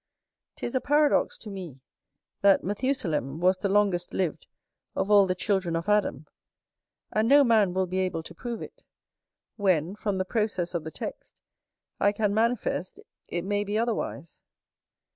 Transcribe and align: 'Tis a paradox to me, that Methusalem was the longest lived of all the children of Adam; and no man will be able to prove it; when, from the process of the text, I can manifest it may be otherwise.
'Tis 0.55 0.73
a 0.73 0.81
paradox 0.81 1.37
to 1.37 1.51
me, 1.51 1.79
that 2.41 2.63
Methusalem 2.63 3.39
was 3.39 3.59
the 3.59 3.69
longest 3.69 4.15
lived 4.15 4.47
of 4.95 5.11
all 5.11 5.27
the 5.27 5.35
children 5.35 5.75
of 5.75 5.87
Adam; 5.87 6.25
and 7.11 7.27
no 7.29 7.43
man 7.43 7.71
will 7.71 7.85
be 7.85 7.99
able 7.99 8.23
to 8.23 8.33
prove 8.33 8.63
it; 8.63 8.81
when, 9.57 9.93
from 9.95 10.17
the 10.17 10.25
process 10.25 10.73
of 10.73 10.83
the 10.83 10.89
text, 10.89 11.39
I 11.99 12.13
can 12.13 12.33
manifest 12.33 12.99
it 13.29 13.45
may 13.45 13.63
be 13.63 13.77
otherwise. 13.77 14.41